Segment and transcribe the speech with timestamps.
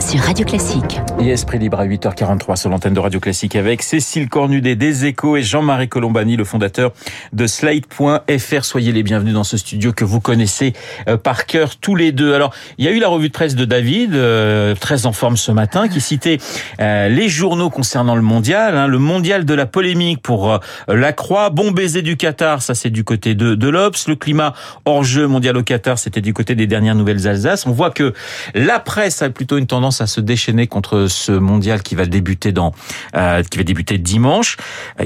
[0.00, 1.00] sur Radio Classique.
[1.20, 5.36] Et Esprit Libre à 8h43 sur l'antenne de Radio Classique avec Cécile Cornudet des Échos
[5.36, 6.92] et Jean-Marie Colombani, le fondateur
[7.32, 8.64] de Slate.fr.
[8.64, 10.74] Soyez les bienvenus dans ce studio que vous connaissez
[11.08, 12.34] euh, par cœur tous les deux.
[12.34, 15.36] Alors, il y a eu la revue de presse de David, euh, très en forme
[15.36, 16.38] ce matin, qui citait
[16.80, 21.50] euh, les journaux concernant le mondial, hein, le mondial de la polémique pour la Croix,
[21.50, 24.52] bon baiser du Qatar, ça c'est du côté de, de l'Obs, le climat
[24.84, 27.66] hors jeu mondial au Qatar, c'était du côté des dernières nouvelles Alsace.
[27.66, 28.12] On voit que
[28.54, 32.52] la presse a plutôt une tendance à se déchaîner contre ce mondial qui va débuter
[32.52, 32.72] dans,
[33.16, 34.56] euh, qui va débuter dimanche.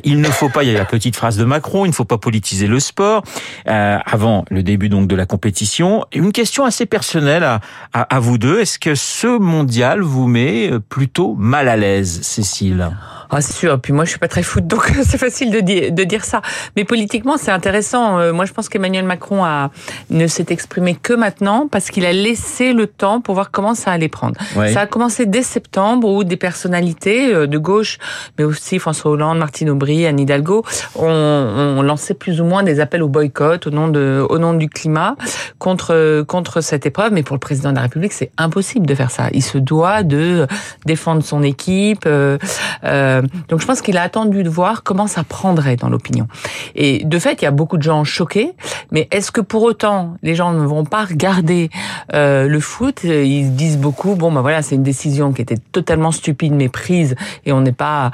[0.04, 2.04] Il ne faut pas, il y a la petite phrase de Macron, il ne faut
[2.04, 3.22] pas politiser le sport
[3.68, 6.04] euh, avant le début donc de la compétition.
[6.12, 7.60] Et une question assez personnelle à,
[7.92, 8.60] à, à vous deux.
[8.60, 12.90] Est-ce que ce mondial vous met plutôt mal à l'aise, Cécile?
[13.30, 13.80] Ah, c'est sûr.
[13.80, 16.42] Puis moi, je suis pas très foot, donc c'est facile de dire, de dire ça.
[16.76, 18.18] Mais politiquement, c'est intéressant.
[18.18, 19.70] Euh, moi, je pense qu'Emmanuel Macron a,
[20.10, 23.92] ne s'est exprimé que maintenant parce qu'il a laissé le temps pour voir comment ça
[23.92, 24.38] allait prendre.
[24.54, 27.98] Ça a commencé dès septembre où des personnalités euh, de gauche,
[28.38, 30.64] mais aussi François Hollande, Martine Aubry, Anne Hidalgo,
[30.96, 34.54] ont, ont lancé plus ou moins des appels au boycott au nom de, au nom
[34.54, 35.16] du climat
[35.58, 37.12] contre, contre cette épreuve.
[37.12, 39.28] Mais pour le président de la République, c'est impossible de faire ça.
[39.32, 40.46] Il se doit de
[40.84, 42.04] défendre son équipe.
[42.06, 42.38] Euh,
[42.84, 46.26] euh euh, donc je pense qu'il a attendu de voir comment ça prendrait dans l'opinion.
[46.74, 48.52] Et de fait, il y a beaucoup de gens choqués,
[48.90, 51.70] mais est-ce que pour autant les gens ne vont pas regarder
[52.14, 53.04] euh, le foot?
[53.04, 57.14] Ils disent beaucoup, bon ben voilà, c'est une décision qui était totalement stupide, mais prise,
[57.46, 58.10] et on n'est pas,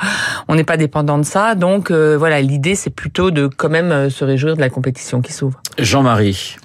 [0.48, 1.54] on n'est pas dépendant de ça.
[1.54, 5.32] Donc euh, voilà, l'idée c'est plutôt de quand même se réjouir de la compétition qui
[5.32, 5.60] s'ouvre.
[5.78, 6.56] Jean-Marie.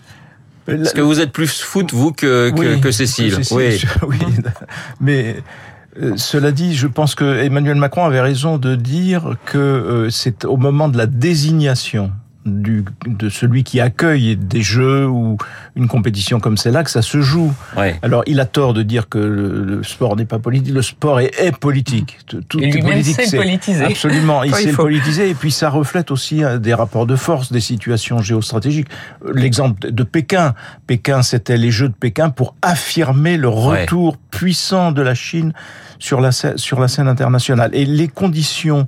[0.68, 4.18] Est-ce que vous êtes plus foot, vous, que, que, que Cécile, Cécile Oui, oui.
[5.00, 5.38] mais
[6.00, 10.46] euh, cela dit, je pense que Emmanuel Macron avait raison de dire que euh, c'est
[10.46, 12.12] au moment de la désignation
[12.46, 15.38] du, de celui qui accueille des jeux ou
[15.76, 17.54] une compétition comme celle-là que ça se joue.
[17.78, 18.00] Ouais.
[18.02, 20.74] Alors il a tort de dire que le, le sport n'est pas politique.
[20.74, 22.18] Le sport est, est politique.
[22.50, 23.22] Tout et est politique.
[23.26, 23.86] C'est politisé.
[23.86, 27.52] Absolument, il sait le politiser et puis ça reflète aussi euh, des rapports de force,
[27.52, 28.88] des situations géostratégiques.
[29.34, 30.56] L'exemple de Pékin.
[30.88, 34.18] Pékin, c'était les Jeux de Pékin pour affirmer le retour Ouais.
[34.32, 35.54] puissant de la Chine
[36.00, 37.70] sur la sur la scène internationale.
[37.74, 38.88] Et les conditions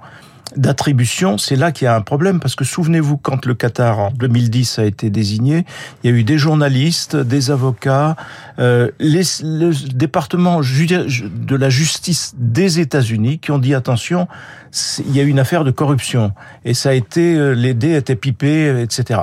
[0.56, 4.12] d'attribution, c'est là qu'il y a un problème parce que souvenez-vous quand le Qatar en
[4.12, 5.66] 2010 a été désigné,
[6.03, 8.16] il y a eu des journalistes, des avocats,
[8.59, 14.28] euh, les, le département de la justice des États-Unis qui ont dit attention,
[15.06, 16.34] il y a eu une affaire de corruption
[16.66, 19.22] et ça a été euh, les dés étaient pipés, euh, etc.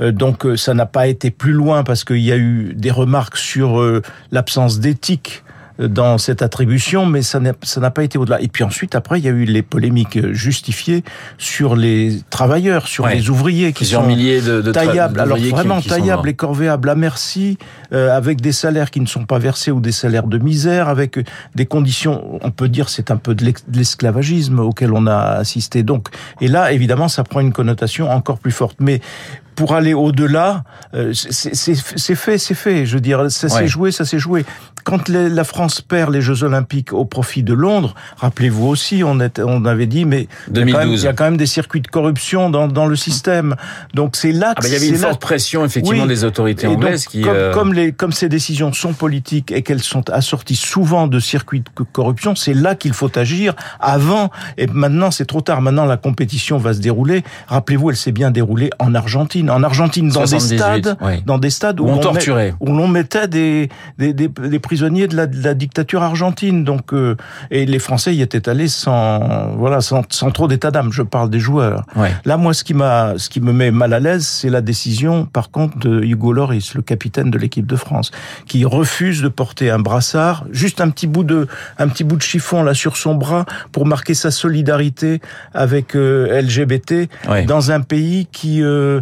[0.00, 2.90] Euh, donc euh, ça n'a pas été plus loin parce qu'il y a eu des
[2.90, 5.42] remarques sur euh, l'absence d'éthique
[5.78, 8.40] dans cette attribution, mais ça n'a pas été au-delà.
[8.40, 11.04] Et puis ensuite, après, il y a eu les polémiques justifiées
[11.38, 13.14] sur les travailleurs, sur Ouais.
[13.16, 15.18] les ouvriers qui sont milliers de, de taillables.
[15.20, 17.58] Alors qui- vraiment qui taillables et corvéables à merci,
[17.92, 21.18] euh, avec des salaires qui ne sont pas versés ou des salaires de misère, avec
[21.54, 25.82] des conditions, on peut dire, c'est un peu de l'esclavagisme auquel on a assisté.
[25.82, 26.08] Donc,
[26.40, 28.76] et là, évidemment, ça prend une connotation encore plus forte.
[28.80, 29.00] Mais
[29.54, 32.86] pour aller au-delà, euh, c'est fait, c'est fait.
[32.86, 33.66] Je veux dire, ça s'est Ouais.
[33.68, 34.44] joué, ça s'est joué.
[34.84, 39.20] Quand les- la France perd les Jeux Olympiques au profit de Londres, rappelez-vous aussi, on,
[39.20, 41.02] était, on avait dit, mais il y, a quand même, 2012.
[41.02, 43.54] il y a quand même des circuits de corruption dans, dans le système.
[43.94, 46.08] Donc c'est là Ah que bah, il y avait une forte pression effectivement Oui.
[46.08, 47.22] des autorités et donc, anglaises qui.
[47.22, 51.18] comme, euh, comme, les, comme ces décisions sont politiques et qu'elles sont assorties souvent de
[51.20, 54.30] circuits de co- corruption, c'est là qu'il faut agir avant.
[54.58, 55.60] Et maintenant, c'est trop tard.
[55.62, 57.22] Maintenant, la compétition va se dérouler.
[57.48, 59.50] Rappelez-vous, elle s'est bien déroulée en Argentine.
[59.50, 62.54] En Argentine, dans des 78, stades, dans des stades où, on l'on met- torturait.
[62.60, 66.64] où l'on mettait des, des, des, des prisonniers de la, de la dictature argentine.
[66.64, 67.14] Donc, euh,
[67.50, 70.90] et les Français y étaient allés sans, voilà, sans, sans trop d'état d'âme.
[70.92, 71.84] Je parle des joueurs.
[71.94, 72.10] Ouais.
[72.24, 75.26] Là, moi, ce qui m'a, ce qui me met mal à l'aise, c'est la décision,
[75.26, 78.12] par contre, de Hugo Loris, le capitaine de l'équipe de France,
[78.46, 81.46] qui refuse de porter un brassard, juste un petit bout de,
[81.78, 85.20] un petit bout de chiffon là sur son bras pour marquer sa solidarité
[85.52, 87.44] avec euh, LGBT Ouais.
[87.44, 89.00] dans un pays qui euh, euh,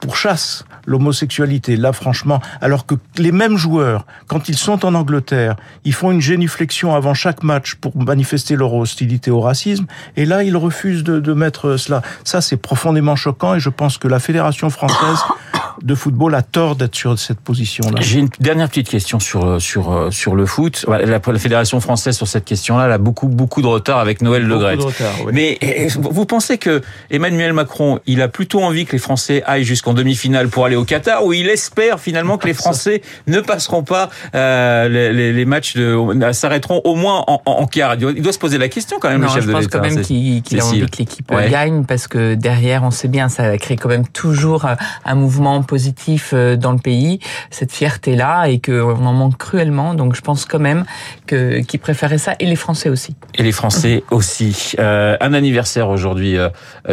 [0.00, 1.76] pourchasse l'homosexualité.
[1.76, 6.20] Là, franchement, alors que les mêmes joueurs, quand ils sont en Angleterre, ils font une
[6.20, 9.86] génuflexion avant chaque match pour manifester leur hostilité au racisme,
[10.16, 12.02] et là, ils refusent de, de mettre cela.
[12.24, 15.18] Ça, c'est profondément choquant, et je pense que la Fédération française
[15.82, 18.00] de football a tort d'être sur cette position-là.
[18.00, 20.84] J'ai une dernière petite question sur sur sur le foot.
[20.88, 24.42] La, la fédération française sur cette question-là, elle a beaucoup beaucoup de retard avec Noël
[24.44, 25.32] Le Beaucoup de retard, oui.
[25.34, 29.64] Mais eh, vous pensez que Emmanuel Macron, il a plutôt envie que les Français aillent
[29.64, 33.82] jusqu'en demi-finale pour aller au Qatar, ou il espère finalement que les Français ne passeront
[33.82, 37.94] pas euh, les, les- les matchs, de, s'arrêteront au moins en, en, en quart.
[37.94, 39.78] Il doit, se poser la question quand même, Non, le chef je de pense l'État.
[39.78, 41.48] quand même qu'il a envie que l'équipe Ouais.
[41.50, 44.74] gagne parce que derrière, on sait bien, ça crée quand même toujours euh,
[45.04, 46.22] un mouvement positif
[46.64, 47.18] dans le pays,
[47.50, 49.90] cette fierté-là, et qu'on en manque cruellement.
[50.00, 50.84] Donc je pense quand même
[51.28, 53.12] qu'ils préféraient ça, et les Français aussi.
[53.38, 54.74] Et les Français aussi.
[54.78, 56.50] Euh, un anniversaire aujourd'hui, euh,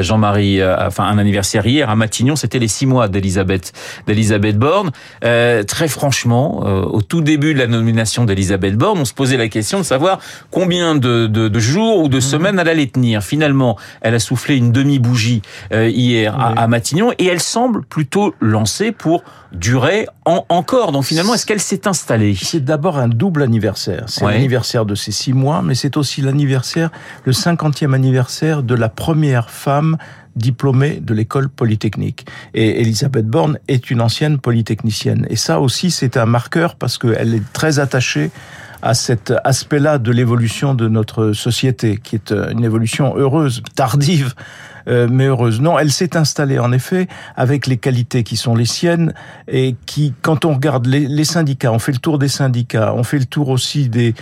[0.07, 3.73] Jean-Marie, euh, enfin un anniversaire hier à Matignon, c'était les six mois d'Elisabeth
[4.07, 4.91] d'Elisabeth Borne.
[5.23, 6.59] Euh, très franchement,
[6.97, 10.19] au tout début de la nomination d'Elisabeth Borne, on se posait la question de savoir
[10.51, 12.31] combien de, de, de jours ou de mmh.
[12.33, 13.23] semaines elle allait tenir.
[13.23, 15.41] Finalement, elle a soufflé une demi-bougie
[15.71, 20.91] hier à, à Matignon et elle semble plutôt lancée pour durer en, encore.
[20.91, 22.35] Donc finalement, est-ce qu'elle s'est installée?
[22.35, 24.05] C'est d'abord un double anniversaire.
[24.07, 26.89] C'est l'anniversaire de ces six mois, mais c'est aussi l'anniversaire,
[27.25, 29.97] le cinquantième anniversaire de la première femme
[30.35, 32.25] diplômée de l'école polytechnique.
[32.53, 35.25] Et Elisabeth Borne est une ancienne polytechnicienne.
[35.29, 38.31] Et ça aussi, c'est un marqueur parce qu'elle est très attachée
[38.81, 44.33] à cet aspect-là de l'évolution de notre société, qui est une évolution heureuse, tardive,
[44.89, 45.61] euh, mais heureuse.
[45.61, 49.13] Non, elle s'est installée en effet avec les qualités qui sont les siennes
[49.47, 53.19] et qui, quand on regarde les, syndicats, on fait le tour des syndicats, on fait
[53.19, 54.15] le tour aussi des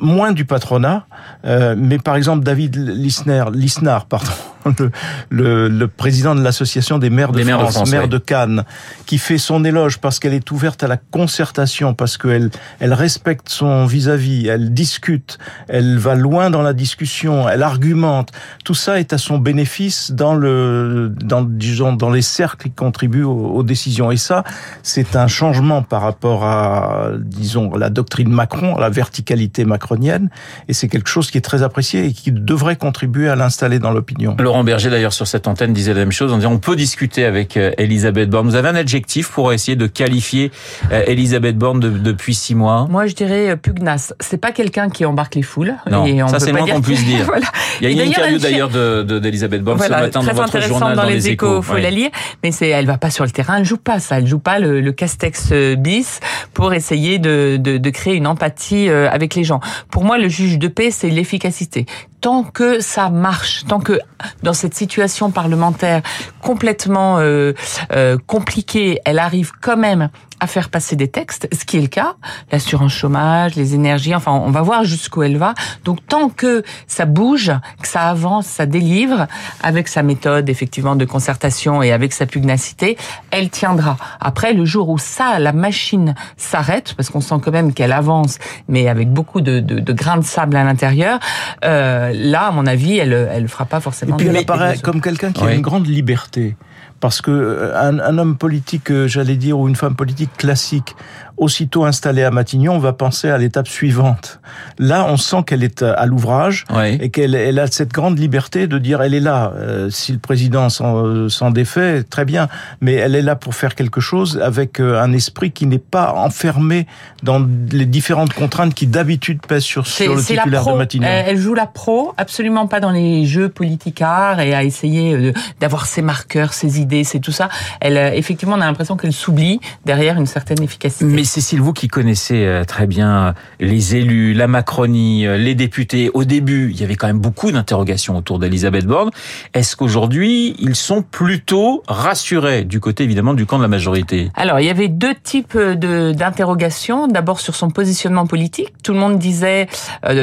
[0.00, 1.06] moins du patronat,
[1.44, 4.30] euh, mais par exemple David Lisner, Lisnard, pardon,
[5.30, 8.64] le, le, président de l'association des maires de France, maire de Cannes,
[9.06, 13.48] qui fait son éloge parce qu'elle est ouverte à la concertation, parce qu'elle elle respecte
[13.48, 18.32] son vis-à-vis, elle discute, elle va loin dans la discussion, elle argumente.
[18.64, 23.24] Tout ça est à son bénéfice dans le, dans, disons, dans les cercles qui contribuent
[23.24, 24.10] aux, décisions.
[24.10, 24.44] Et ça,
[24.82, 30.30] c'est un changement par rapport à, disons, la doctrine Macron, la verticalité macronienne.
[30.68, 33.90] Et c'est quelque chose qui est très apprécié et qui devrait contribuer à l'installer dans
[33.90, 34.36] l'opinion.
[34.56, 37.26] Laurent Berger, d'ailleurs, sur cette antenne, disait la même chose en disant on peut discuter
[37.26, 38.48] avec euh, Elisabeth Borne.
[38.48, 40.50] Vous avez un adjectif pour essayer de qualifier
[40.92, 42.86] euh, Elisabeth Borne depuis six mois?
[42.88, 44.14] Moi, je dirais euh, pugnace.
[44.18, 45.74] C'est pas quelqu'un qui embarque les foules.
[45.90, 47.24] Non, et on ça c'est le moins qu'on puisse dire.
[47.26, 47.48] voilà.
[47.82, 51.02] Il y a une interview d'ailleurs d'Elisabeth de, Borne ce matin dans votre journal dans,
[51.02, 51.60] dans les Échos.
[51.60, 52.08] Faut la lire,
[52.42, 54.58] mais c'est elle va pas sur le terrain, elle joue pas ça, elle joue pas
[54.58, 56.20] le, le castex bis
[56.54, 59.60] pour essayer de, de, de créer une empathie avec les gens.
[59.90, 61.84] Pour moi, le juge de paix, c'est l'efficacité
[62.20, 63.98] tant que ça marche, tant que
[64.42, 66.02] dans cette situation parlementaire
[66.42, 67.52] complètement euh,
[67.92, 70.08] euh, compliquée, elle arrive quand même
[70.40, 72.14] à faire passer des textes, ce qui est le cas,
[72.52, 75.54] l'assurance chômage, les énergies, enfin on va voir jusqu'où elle va.
[75.84, 79.26] Donc tant que ça bouge, que ça avance, ça délivre,
[79.62, 82.96] avec sa méthode effectivement de concertation et avec sa pugnacité,
[83.30, 83.96] elle tiendra.
[84.20, 88.38] Après, le jour où ça, la machine s'arrête, parce qu'on sent quand même qu'elle avance,
[88.68, 91.18] mais avec beaucoup de, de, de grains de sable à l'intérieur,
[91.64, 94.16] euh, là, à mon avis, elle elle fera pas forcément.
[94.16, 96.56] Et puis elle apparaît comme quelqu'un qui a une grande liberté
[97.00, 100.94] parce que euh, un, un homme politique, euh, j'allais dire, ou une femme politique classique,
[101.36, 104.40] aussitôt installée à Matignon, on va penser à l'étape suivante.
[104.78, 106.64] Là, on sent qu'elle est à l'ouvrage
[107.00, 109.52] et qu'elle elle a cette grande liberté de dire elle est là.
[109.56, 112.48] Euh, si le président s'en défait, très bien,
[112.80, 116.86] mais elle est là pour faire quelque chose avec un esprit qui n'est pas enfermé
[117.22, 121.06] dans les différentes contraintes qui d'habitude pèsent sur, sur le titulaire de Matignon.
[121.06, 126.00] Elle joue la pro, absolument pas dans les jeux politicards et à essayer d'avoir ses
[126.02, 127.48] marqueurs, ses idées c'est tout ça.
[127.80, 131.04] Elle, euh, effectivement, on a l'impression qu'elle s'oublie derrière une certaine efficacité.
[131.04, 136.10] Mais Cécile, vous qui connaissez euh, très bien les élus, la Macronie, euh, les députés,
[136.14, 139.10] au début, il y avait quand même beaucoup d'interrogations autour d'Elisabeth Borne.
[139.54, 144.30] Est-ce qu'aujourd'hui, ils sont plutôt rassurés du côté, évidemment, du camp de la majorité?
[144.34, 147.08] Alors, il y avait deux types d'interrogations.
[147.08, 148.72] D'abord, sur son positionnement politique.
[148.82, 149.68] Tout le monde disait,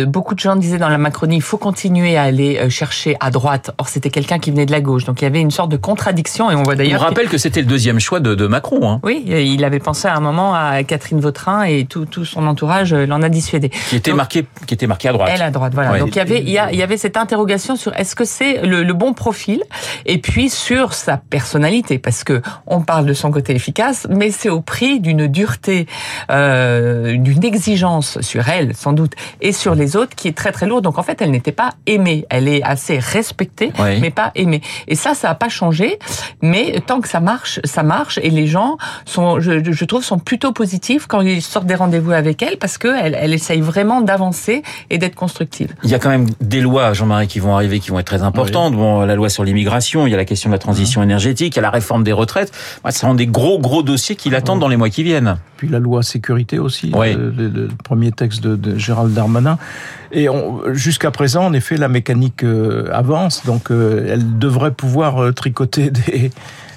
[0.07, 3.71] beaucoup de gens disaient dans la Macronie, il faut continuer à aller chercher à droite.
[3.77, 5.05] Or, c'était quelqu'un qui venait de la gauche.
[5.05, 7.01] Donc, il y avait une sorte de contradiction et on voit d'ailleurs.
[7.01, 8.89] On rappelle que c'était le deuxième choix de, de Macron.
[8.89, 8.99] Hein.
[9.03, 12.93] Oui, il avait pensé à un moment à Catherine Vautrin et tout, tout son entourage
[12.93, 13.69] l'en a dissuadé.
[13.69, 15.31] Qui était marqué, qui était marqué à droite.
[15.33, 15.99] Elle à droite, voilà.
[15.99, 18.25] Donc il y avait, il y, a, il y avait cette interrogation sur est-ce que
[18.25, 19.63] c'est le, le, bon profil
[20.05, 24.49] et puis sur sa personnalité parce que on parle de son côté efficace, mais c'est
[24.49, 25.87] au prix d'une dureté,
[26.29, 30.67] euh, d'une exigence sur elle sans doute et sur les autres qui est très très
[30.67, 30.83] lourde.
[30.83, 32.25] Donc en fait, elle n'était pas aimée.
[32.29, 34.61] Elle est assez respectée, mais pas aimée.
[34.87, 35.99] Et ça, ça n'a pas changé.
[36.43, 40.19] Mais tant que ça marche, ça marche et les gens sont, je, je trouve, sont
[40.19, 44.61] plutôt positifs quand ils sortent des rendez-vous avec elle parce qu'elle elle essaye vraiment d'avancer
[44.89, 45.73] et d'être constructive.
[45.85, 48.23] Il y a quand même des lois, Jean-Marie, qui vont arriver, qui vont être très
[48.23, 48.75] importantes.
[48.75, 51.05] Bon, la loi sur l'immigration, il y a la question de la transition mmh.
[51.05, 52.51] énergétique, il y a la réforme des retraites.
[52.89, 55.37] Ce sont des gros, gros dossiers qui l'attendent dans les mois qui viennent.
[55.55, 59.57] Puis la loi sécurité aussi, le, premier texte de, de Gérald Darmanin.
[60.13, 60.27] Et
[60.73, 65.89] jusqu'à présent, en effet, la mécanique euh, avance, donc euh, elle devrait pouvoir euh, tricoter
[66.07, 66.31] des,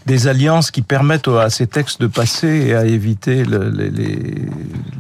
[0.07, 3.45] des alliances qui permettent à ces textes de passer et à éviter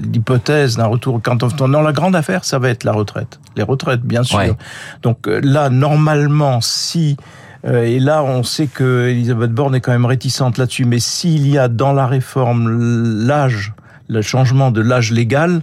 [0.02, 1.20] l'hypothèse d'un retour.
[1.22, 3.40] Quand on, dans la grande affaire, ça va être la retraite.
[3.56, 4.54] Les retraites, bien sûr.
[5.02, 7.16] Donc là, normalement, si
[7.66, 10.84] Euh, et là, on sait que Elisabeth Borne est quand même réticente là-dessus.
[10.84, 13.72] Mais s'il y a dans la réforme l'âge,
[14.08, 15.62] le changement de l'âge légal,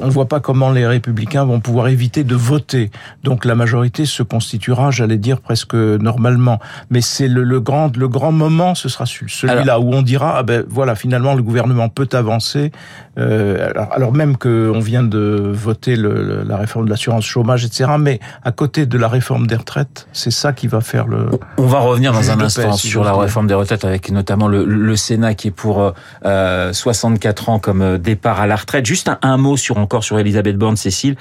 [0.00, 2.90] on ne voit pas comment les républicains vont pouvoir éviter de voter.
[3.22, 6.58] Donc la majorité se constituera, j'allais dire, presque normalement.
[6.90, 10.42] Mais c'est le, le, grand, le grand moment, ce sera celui-là où on dira, ah
[10.42, 12.72] ben voilà, finalement le gouvernement peut avancer.
[13.18, 17.90] Euh, alors, alors, même qu'on vient de voter le, la réforme de l'assurance chômage, etc.
[17.98, 21.28] Mais à côté de la réforme des retraites, c'est ça qui va faire le...
[21.56, 24.96] On va revenir dans un instant sur la réforme des retraites avec notamment le, le
[24.96, 25.94] Sénat qui est pour
[26.24, 28.86] euh, 64 ans comme euh, départ à la retraite.
[28.86, 31.16] Juste un, un mot sur encore sur Elisabeth Borne, Cécile,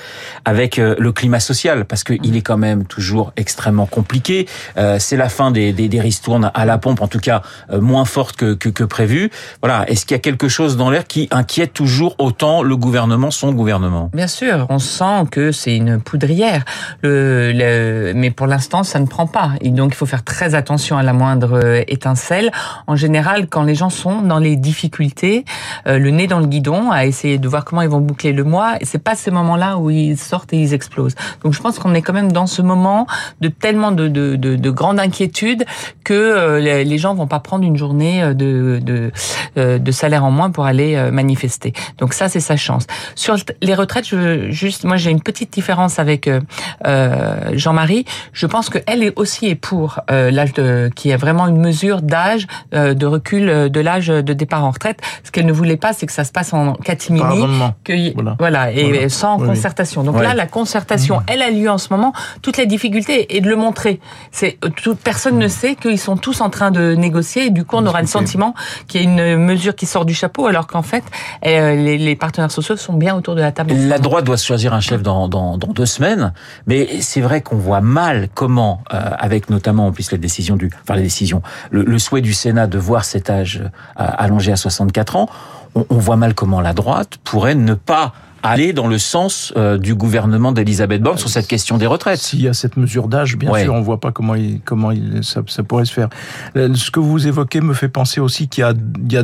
[0.45, 4.47] avec euh, le climat social, parce qu'il est quand même toujours extrêmement compliqué.
[4.77, 7.81] Euh, c'est la fin des, des, des ristournes à la pompe, en tout cas euh,
[7.81, 9.29] moins forte que, que, prévu.
[9.61, 13.31] Voilà, est-ce qu'il y a quelque chose dans l'air qui inquiète toujours autant le gouvernement,
[13.31, 14.09] son gouvernement?
[14.13, 16.63] Bien sûr, on sent que c'est une poudrière,
[17.03, 19.51] mais pour l'instant, ça ne prend pas.
[19.63, 22.51] Donc, il faut faire très attention à la moindre étincelle.
[22.87, 25.43] En général, quand les gens sont dans les difficultés,
[25.85, 28.77] le nez dans le guidon, à essayer de voir comment ils vont boucler le mois,
[28.79, 31.15] et c'est pas ces moments-là où ils sortent et ils explosent.
[31.43, 33.07] Donc je pense qu'on est quand même dans ce moment
[33.41, 35.65] de tellement de, de, de, de grande inquiétude
[36.03, 39.11] que euh, les gens vont pas prendre une journée euh, de, de,
[39.57, 41.73] euh, de salaire en moins pour aller manifester.
[41.97, 42.85] Donc ça, c'est sa chance.
[43.15, 48.05] Sur les retraites, je, juste, moi j'ai une petite différence avec euh, Jean-Marie.
[48.33, 51.59] Je pense que elle est aussi est pour euh, l'âge de, qui est vraiment une
[51.59, 54.99] mesure d'âge euh, de recul de l'âge de départ en retraite.
[55.23, 57.43] Ce qu'elle ne voulait pas, c'est que ça se passe en catimini,
[57.83, 57.93] que
[58.39, 58.69] voilà.
[58.69, 59.09] voilà, et voilà.
[59.09, 60.03] sans oui, concertation.
[60.03, 61.23] Donc là, la concertation, mmh.
[61.27, 62.13] elle a lieu en ce moment.
[62.41, 63.99] Toutes les difficultés et de le montrer.
[64.31, 67.47] C'est toute personne ne sait qu'ils sont tous en train de négocier.
[67.47, 68.53] Et du coup, on aura le sentiment
[68.87, 71.03] qu'il y a une mesure qui sort du chapeau, alors qu'en fait,
[71.45, 73.73] euh, les, les, partenaires sociaux sont bien autour de la table.
[73.73, 76.33] La droite doit choisir un chef dans, dans, dans deux semaines,
[76.65, 80.69] mais c'est vrai qu'on voit mal comment, euh, avec notamment en plus la décision du,
[80.83, 84.55] enfin la décision, le, le souhait du Sénat de voir cet âge euh, allongé à
[84.55, 85.29] 64 ans,
[85.77, 89.77] on, on voit mal comment la droite pourrait ne pas aller dans le sens euh,
[89.77, 92.19] du gouvernement d'Elisabeth Borne sur cette question des retraites.
[92.19, 93.63] S'il y a cette mesure d'âge, bien ouais.
[93.63, 96.09] sûr, on voit pas comment il, comment il, ça, ça, pourrait se faire.
[96.55, 99.23] Ce que vous évoquez me fait penser aussi qu'il y a, il y a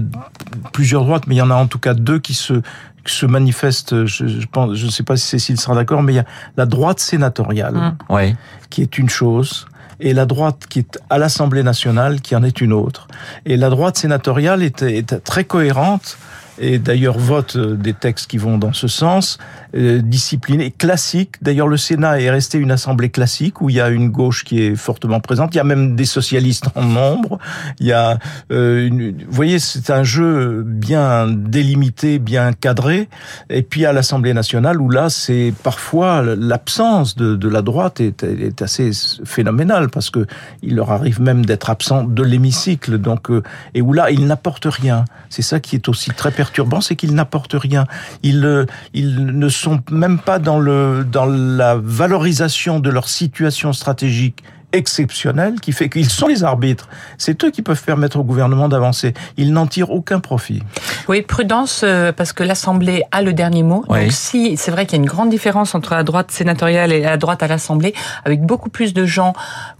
[0.71, 2.61] plusieurs droites, mais il y en a en tout cas deux qui se
[3.05, 6.15] se manifestent, je, je pense, je ne sais pas si Cécile sera d'accord, mais il
[6.15, 8.13] y a la droite sénatoriale, mmh.
[8.13, 8.35] ouais.
[8.69, 9.67] qui est une chose,
[9.99, 13.09] et la droite qui est à l'Assemblée nationale, qui en est une autre.
[13.45, 16.17] Et la droite sénatoriale est, est très cohérente
[16.59, 19.37] et d'ailleurs vote des textes qui vont dans ce sens,
[19.75, 21.37] euh, discipliné, classique.
[21.41, 24.61] D'ailleurs, le Sénat est resté une assemblée classique où il y a une gauche qui
[24.61, 25.55] est fortement présente.
[25.55, 27.39] Il y a même des socialistes en nombre.
[27.79, 28.19] Il y a,
[28.51, 33.09] euh, une, vous voyez, c'est un jeu bien délimité, bien cadré.
[33.49, 38.91] Et puis à l'Assemblée nationale où là, c'est parfois l'absence de, la droite est, assez
[39.25, 40.27] phénoménale parce que
[40.61, 42.99] il leur arrive même d'être absent de l'hémicycle.
[42.99, 43.41] Donc, euh,
[43.73, 45.05] et où là, ils n'apportent rien.
[45.29, 47.85] C'est ça qui est aussi très perturbant, c'est qu'ils n'apportent rien.
[48.21, 53.71] Ils, euh, ils ne sont même pas dans, le, dans la valorisation de leur situation
[53.71, 56.89] stratégique exceptionnelle qui fait qu'ils sont les arbitres.
[57.17, 59.13] C'est eux qui peuvent permettre au gouvernement d'avancer.
[59.37, 60.61] Ils n'en tirent aucun profit.
[61.07, 63.85] Oui, prudence, euh, parce que l'Assemblée a le dernier mot.
[63.87, 64.01] Oui.
[64.01, 67.01] Donc si c'est vrai qu'il y a une grande différence entre la droite sénatoriale et
[67.01, 67.93] la droite à l'Assemblée,
[68.25, 69.33] avec beaucoup plus de gens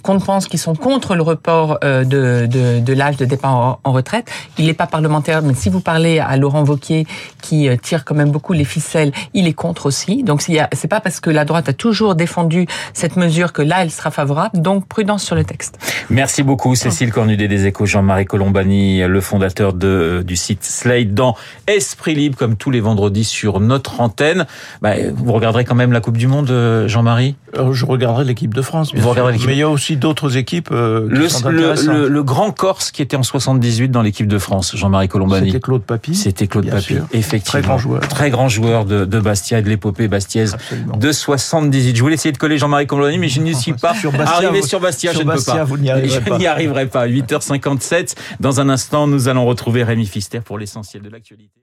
[0.04, 3.80] qu'on pense qui sont contre le report euh, de, de, de l'âge de départ en,
[3.84, 4.30] en retraite.
[4.58, 7.08] Il n'est pas parlementaire, mais si vous parlez à Laurent Vauquier,
[7.42, 10.24] qui euh, tire quand même beaucoup les ficelles, il est contre aussi.
[10.24, 13.92] Donc c'est pas parce que la droite a toujours défendu cette mesure que là, elle
[13.92, 14.62] sera favorable.
[14.62, 15.80] Donc prudence sur le texte.
[16.10, 21.14] Merci beaucoup Cécile Cornudet des Échos, Jean-Marie Colombani, le fondateur de, euh, du site Slate
[21.14, 21.36] dans
[21.68, 24.46] Esprit Libre comme tous les vendredis sur notre antenne.
[24.82, 27.36] Bah, vous regarderez quand même la Coupe du Monde, euh, Jean-Marie?
[27.72, 28.94] Je regarderai l'équipe de France.
[28.94, 29.32] Bien vous sûr.
[29.46, 32.52] Mais il y a aussi d'autres équipes euh, qui le, sont le, le, le, grand
[32.52, 35.48] Corse qui était en 78 dans l'équipe de France, Jean-Marie Colombani.
[35.48, 36.16] C'était Claude Papy.
[36.16, 37.04] C'était Claude Papy, sûr.
[37.14, 37.44] effectivement.
[37.44, 38.02] Très grand joueur.
[38.08, 40.98] Très grand joueur de, de Bastia et de l'épopée bastiaise Absolument.
[40.98, 41.96] de 78.
[41.96, 44.62] Je voulais essayer de coller Jean-Marie Colombani, mais je n'y suis pas sur Bastia, arrivé
[44.74, 45.70] sur Bastia, sur je Bastia, ne peux pas.
[45.70, 47.08] Vous n'y arriverez je n'y arriverai pas.
[47.08, 48.16] 8h57.
[48.40, 51.62] Dans un instant, nous allons retrouver Rémi Fister pour l'essentiel de l'actualité.